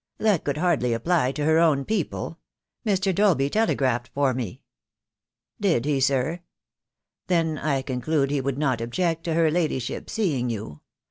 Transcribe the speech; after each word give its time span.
"That 0.17 0.47
would 0.47 0.57
hardly 0.57 0.93
apply 0.93 1.31
to 1.33 1.45
her 1.45 1.59
own 1.59 1.85
people. 1.85 2.39
Mr. 2.83 3.13
Dolby 3.13 3.51
telegraphed 3.51 4.09
for 4.15 4.33
me." 4.33 4.63
"Did 5.59 5.85
he, 5.85 5.99
sir? 5.99 6.39
Then 7.27 7.59
I 7.59 7.83
conclude 7.83 8.31
he 8.31 8.41
would 8.41 8.57
not 8.57 8.81
object 8.81 9.23
to 9.25 9.35
her 9.35 9.51
ladyship 9.51 10.09
seeing 10.09 10.49
you. 10.49 10.81